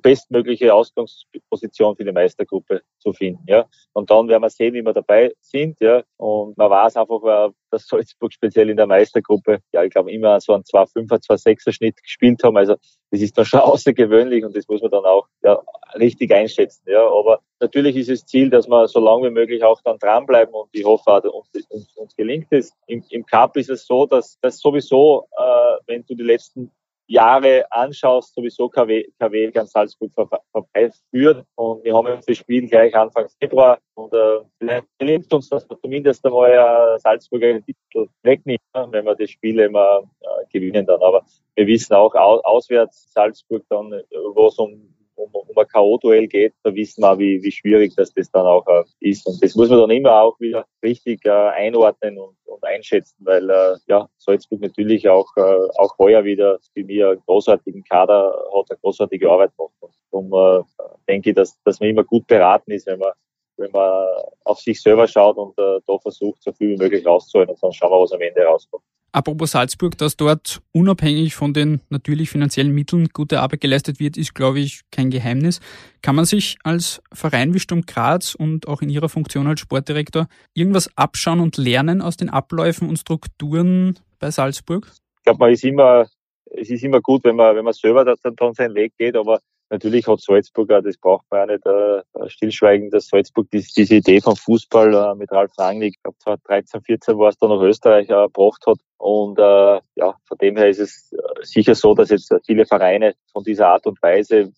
[0.00, 3.44] bestmögliche Ausgangsposition für die Meistergruppe zu finden.
[3.46, 3.66] Ja.
[3.92, 5.80] Und dann werden wir sehen, wie wir dabei sind.
[5.80, 6.02] Ja.
[6.16, 10.52] Und man weiß einfach, dass Salzburg speziell in der Meistergruppe, ja, ich glaube, immer so
[10.52, 12.56] einen 2-5er, 2-6er Schnitt gespielt haben.
[12.56, 12.76] Also
[13.10, 15.60] das ist dann schon außergewöhnlich und das muss man dann auch ja,
[15.96, 16.84] richtig einschätzen.
[16.86, 17.06] Ja.
[17.06, 20.68] Aber natürlich ist das Ziel, dass wir so lange wie möglich auch dann dranbleiben und
[20.72, 22.72] ich hoffe auch, uns, uns, uns gelingt es.
[22.86, 26.70] Im, Im Cup ist es so, dass, dass sowieso, äh, wenn du die letzten
[27.06, 30.12] Jahre anschaust, sowieso KW, KW ganz Salzburg
[30.52, 31.44] vorbeiführt.
[31.56, 33.78] Und wir haben jetzt das Spiel gleich Anfang Februar.
[33.94, 39.14] Und äh, vielleicht gelingt uns, dass wir zumindest einmal äh, Salzburger Titel wegnehmen, wenn wir
[39.14, 41.02] das Spiel immer äh, gewinnen dann.
[41.02, 43.90] Aber wir wissen auch, au auswärts Salzburg dann,
[44.34, 48.12] wo es um um, um ein K.O.-Duell geht, da wissen wir, wie, wie schwierig das,
[48.14, 49.26] das dann auch äh, ist.
[49.26, 53.48] Und das muss man dann immer auch wieder richtig äh, einordnen und, und einschätzen, weil
[53.48, 58.70] äh, ja, Salzburg natürlich auch, äh, auch heuer wieder für mich einen großartigen Kader hat,
[58.70, 59.72] eine großartige Arbeit macht.
[59.80, 63.12] Und darum äh, denke ich, dass, dass man immer gut beraten ist, wenn man
[63.58, 64.06] wenn man
[64.44, 67.72] auf sich selber schaut und äh, da versucht, so viel wie möglich rauszuholen und dann
[67.72, 68.82] schauen wir, was am Ende rauskommt.
[69.14, 74.34] Apropos Salzburg, dass dort unabhängig von den natürlich finanziellen Mitteln gute Arbeit geleistet wird, ist,
[74.34, 75.60] glaube ich, kein Geheimnis.
[76.00, 80.28] Kann man sich als Verein wie Sturm Graz und auch in Ihrer Funktion als Sportdirektor
[80.54, 84.90] irgendwas abschauen und lernen aus den Abläufen und Strukturen bei Salzburg?
[85.18, 86.06] Ich glaube, man ist immer,
[86.46, 89.40] es ist immer gut, wenn man, wenn man selber dann seinen Weg geht, aber
[89.72, 93.94] Natürlich hat Salzburg auch, das braucht man ja nicht äh, stillschweigen, dass Salzburg dies, diese
[93.94, 97.62] Idee vom Fußball äh, mit Ralf Rangnick, ich glaube 2013, 14 war es dann nach
[97.62, 98.76] Österreich äh, gebracht hat.
[98.98, 103.14] Und äh, ja, von dem her ist es äh, sicher so, dass jetzt viele Vereine
[103.32, 104.52] von dieser Art und Weise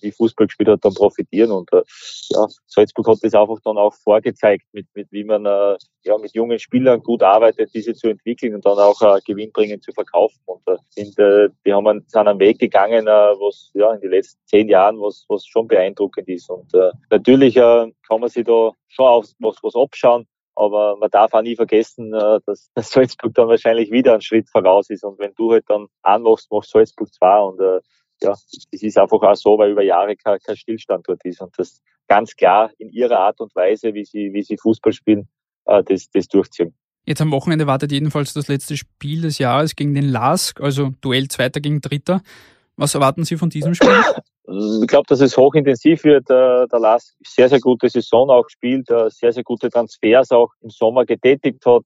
[0.00, 1.50] wie Fußball gespielt hat, dann profitieren.
[1.50, 1.82] Und äh,
[2.30, 6.34] ja, Salzburg hat das einfach dann auch vorgezeigt, mit, mit wie man äh, ja mit
[6.34, 10.38] jungen Spielern gut arbeitet, diese zu entwickeln und dann auch äh, gewinnbringend zu verkaufen.
[10.46, 14.00] Und äh, sind, äh, die haben einen, sind einen Weg gegangen, äh, was ja in
[14.00, 16.50] den letzten zehn Jahren was, was schon beeindruckend ist.
[16.50, 20.26] Und äh, natürlich äh, kann man sich da schon auf was, was abschauen.
[20.56, 24.90] Aber man darf auch nie vergessen, äh, dass, Salzburg dann wahrscheinlich wieder einen Schritt voraus
[24.90, 25.04] ist.
[25.04, 27.40] Und wenn du halt dann anmachst, machst Salzburg zwei.
[27.40, 27.80] Und äh,
[28.22, 31.52] ja, es ist einfach auch so, weil über Jahre kein, kein Stillstand dort ist und
[31.58, 35.28] das ganz klar in ihrer Art und Weise, wie sie, wie sie Fußball spielen,
[35.66, 36.74] äh, das, das durchziehen.
[37.06, 41.28] Jetzt am Wochenende wartet jedenfalls das letzte Spiel des Jahres gegen den LASK, also Duell
[41.28, 42.22] Zweiter gegen Dritter.
[42.76, 44.02] Was erwarten Sie von diesem Spiel?
[44.82, 46.28] Ich glaube, dass es hochintensiv wird.
[46.28, 50.50] Äh, der LASK sehr, sehr gute Saison auch spielt, äh, sehr, sehr gute Transfers auch
[50.60, 51.84] im Sommer getätigt hat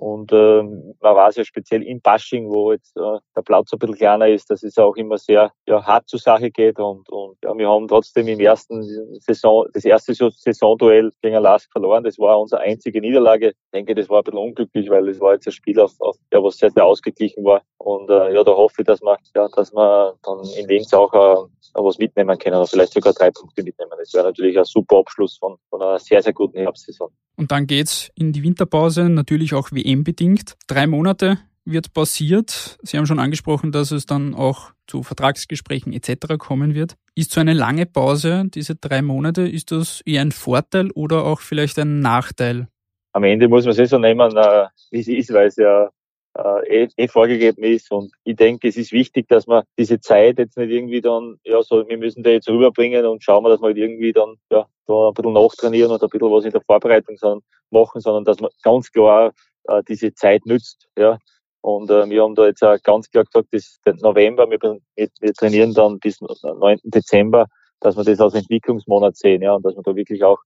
[0.00, 3.96] und äh, man weiß ja speziell in Bashing, wo jetzt äh, der Platz ein bisschen
[3.96, 6.78] kleiner ist, dass es auch immer sehr ja, hart zur Sache geht.
[6.78, 8.82] Und, und ja, wir haben trotzdem im ersten
[9.20, 12.02] Saison, das erste Saisonduell gegen Lask verloren.
[12.02, 13.48] Das war unsere einzige Niederlage.
[13.48, 16.16] Ich denke, das war ein bisschen unglücklich, weil es war jetzt ein Spiel, auf, auf,
[16.32, 17.60] ja, was sehr, sehr ausgeglichen war.
[17.76, 21.12] Und äh, ja, da hoffe ich, dass wir, ja, dass wir dann in Linz auch
[21.12, 23.92] äh, was mitnehmen können oder vielleicht sogar drei Punkte mitnehmen.
[23.98, 27.10] Das wäre natürlich ein super Abschluss von, von einer sehr, sehr guten Herbstsaison.
[27.40, 30.56] Und dann geht's in die Winterpause, natürlich auch WM-bedingt.
[30.66, 32.76] Drei Monate wird passiert.
[32.82, 36.36] Sie haben schon angesprochen, dass es dann auch zu Vertragsgesprächen etc.
[36.36, 36.96] kommen wird.
[37.14, 41.40] Ist so eine lange Pause, diese drei Monate, ist das eher ein Vorteil oder auch
[41.40, 42.68] vielleicht ein Nachteil?
[43.14, 45.88] Am Ende muss man es eh so nehmen, äh, wie es ist, weil es ja
[46.36, 47.90] eh, eh vorgegeben ist.
[47.90, 51.62] Und ich denke, es ist wichtig, dass man diese Zeit jetzt nicht irgendwie dann, ja,
[51.62, 54.66] so, wir müssen da jetzt rüberbringen und schauen wir, dass wir halt irgendwie dann, ja,
[54.86, 57.16] da ein bisschen nachtrainieren und ein bisschen was in der Vorbereitung
[57.70, 59.32] machen, sondern dass man ganz klar
[59.64, 61.18] äh, diese Zeit nützt, ja.
[61.62, 64.58] Und äh, wir haben da jetzt auch ganz klar gesagt, das ist November, wir,
[64.96, 66.78] wir trainieren dann bis 9.
[66.84, 67.46] Dezember,
[67.80, 70.38] dass wir das als Entwicklungsmonat sehen, ja, und dass wir da wirklich auch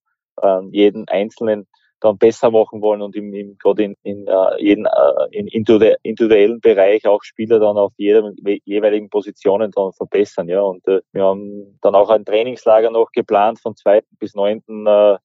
[0.42, 1.66] ähm, jeden einzelnen
[2.04, 6.60] dann besser machen wollen und im, im gerade in, in uh, jeden uh, in individuellen
[6.60, 8.30] Bereich auch Spieler dann auf jeder
[8.64, 10.48] jeweiligen Positionen dann verbessern.
[10.48, 14.02] Ja, und uh, wir haben dann auch ein Trainingslager noch geplant von 2.
[14.18, 14.62] bis 9.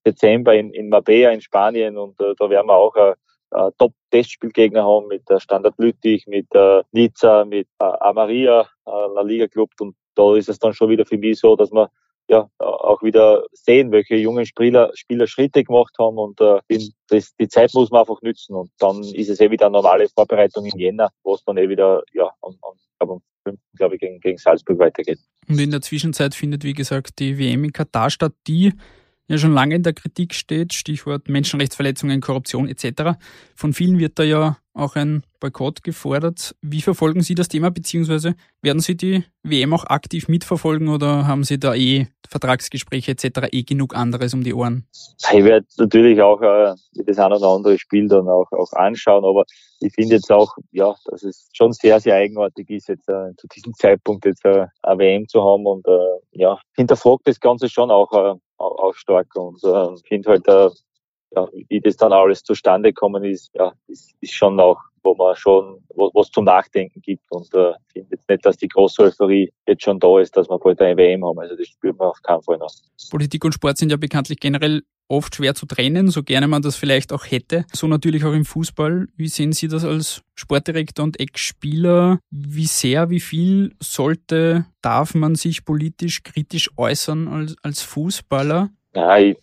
[0.06, 5.24] Dezember in, in Marbella in Spanien und da werden wir auch äh, Top-Testspielgegner haben mit
[5.38, 6.48] Standard Lüttich, mit
[6.92, 11.40] Nizza, mit Amaria, La Liga Club und da ist es dann schon wieder für mich
[11.40, 11.90] so, dass wir
[12.30, 16.60] ja, auch wieder sehen, welche jungen Spieler, Spieler Schritte gemacht haben und äh,
[17.08, 20.08] das, die Zeit muss man einfach nützen und dann ist es eh wieder eine normale
[20.10, 23.60] Vorbereitung in Jänner, wo es dann eh wieder ja, am, am, am 5.
[23.76, 25.20] glaube ich, gegen, gegen Salzburg weitergeht.
[25.48, 28.74] Und in der Zwischenzeit findet, wie gesagt, die WM in Katar statt, die
[29.30, 33.18] ja schon lange in der Kritik steht, Stichwort Menschenrechtsverletzungen, Korruption etc.
[33.56, 36.56] Von vielen wird da ja auch ein Boykott gefordert.
[36.62, 41.44] Wie verfolgen Sie das Thema, beziehungsweise werden Sie die WM auch aktiv mitverfolgen oder haben
[41.44, 43.50] Sie da eh Vertragsgespräche etc.
[43.52, 44.88] eh genug anderes um die Ohren?
[45.32, 46.74] Ich werde natürlich auch äh,
[47.06, 49.46] das ein oder andere Spiel dann auch, auch anschauen, aber
[49.80, 53.48] ich finde jetzt auch, ja, dass es schon sehr, sehr eigenartig ist, jetzt äh, zu
[53.48, 57.90] diesem Zeitpunkt jetzt äh, eine WM zu haben und äh, ja, hinterfragt das Ganze schon
[57.90, 58.36] auch, äh,
[58.80, 60.70] auch stark und äh, finde halt, äh,
[61.36, 65.36] ja, wie das dann alles zustande gekommen ist, ja, ist, ist schon auch, wo man
[65.36, 69.52] schon wo, was zum Nachdenken gibt und äh, finde jetzt nicht, dass die große Euphorie
[69.68, 71.40] jetzt schon da ist, dass wir bald eine WM haben.
[71.40, 72.74] Also das spürt man auf keinen Fall noch.
[73.12, 76.76] Politik und Sport sind ja bekanntlich generell oft schwer zu trennen, so gerne man das
[76.76, 77.66] vielleicht auch hätte.
[77.74, 79.08] So natürlich auch im Fußball.
[79.18, 82.20] Wie sehen Sie das als Sportdirektor und Ex-Spieler?
[82.30, 88.70] Wie sehr, wie viel sollte, darf man sich politisch kritisch äußern als, als Fußballer?
[88.96, 89.38] Ja, ich,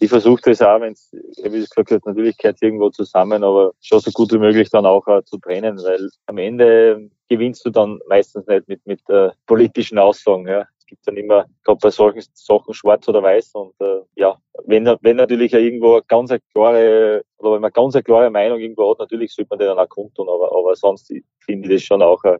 [0.00, 4.10] ich versuche das auch, wenn es, wie gesagt natürlich gehört irgendwo zusammen, aber schon so
[4.10, 8.46] gut wie möglich dann auch uh, zu trennen, weil am Ende gewinnst du dann meistens
[8.46, 10.48] nicht mit, mit uh, politischen Aussagen.
[10.48, 14.86] Ja gibt dann immer, gerade bei solchen Sachen schwarz oder weiß und äh, ja, wenn,
[15.00, 18.90] wenn natürlich irgendwo eine ganz eine klare, oder wenn man ganz eine klare Meinung irgendwo
[18.90, 22.02] hat, natürlich sollte man den dann auch kundtun, aber, aber sonst finde ich das schon
[22.02, 22.38] auch, äh,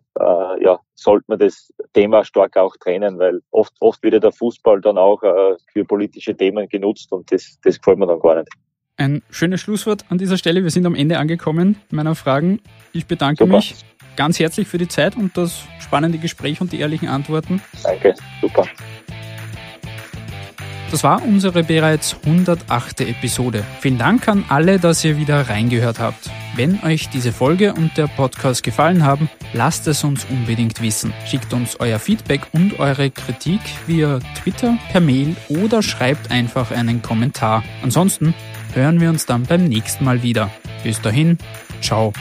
[0.63, 4.81] ja, sollte man das Thema stark auch trennen, weil oft, oft wird ja der Fußball
[4.81, 8.49] dann auch äh, für politische Themen genutzt und das, das gefällt mir dann gar nicht.
[8.97, 10.63] Ein schönes Schlusswort an dieser Stelle.
[10.63, 12.61] Wir sind am Ende angekommen meiner Fragen.
[12.93, 13.57] Ich bedanke Super.
[13.57, 13.75] mich
[14.17, 17.63] ganz herzlich für die Zeit und das spannende Gespräch und die ehrlichen Antworten.
[17.83, 18.67] Danke, super.
[20.91, 23.01] Das war unsere bereits 108.
[23.01, 23.65] Episode.
[23.81, 26.31] Vielen Dank an alle, dass ihr wieder reingehört habt.
[26.55, 31.13] Wenn euch diese Folge und der Podcast gefallen haben, lasst es uns unbedingt wissen.
[31.27, 37.03] Schickt uns euer Feedback und eure Kritik via Twitter, per Mail oder schreibt einfach einen
[37.03, 37.65] Kommentar.
[37.83, 38.33] Ansonsten
[38.73, 40.49] hören wir uns dann beim nächsten Mal wieder.
[40.85, 41.39] Bis dahin,
[41.81, 42.13] ciao.